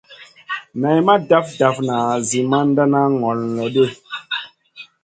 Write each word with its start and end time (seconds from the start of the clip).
Nay 0.79 0.99
ma 1.05 1.15
daf 1.29 1.47
dafna 1.59 1.97
zi 2.27 2.39
mandan 2.51 2.91
ŋol 3.21 3.39
lo 3.55 3.65
ɗi. 3.73 3.85